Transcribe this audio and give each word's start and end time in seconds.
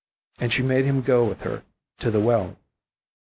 And 0.39 0.51
she 0.51 0.63
made 0.63 0.85
him 0.85 1.03
go 1.03 1.23
with 1.25 1.41
her 1.41 1.63
to 1.99 2.09
the 2.09 2.19
well. 2.19 2.57